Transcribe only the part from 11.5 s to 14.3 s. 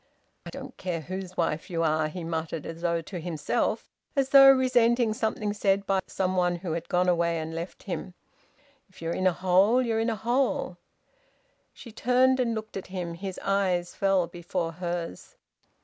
She turned and looked at him. His eyes fell